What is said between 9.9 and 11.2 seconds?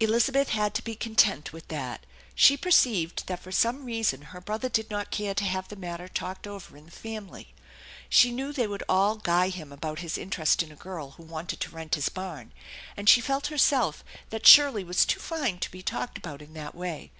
his interest in a girl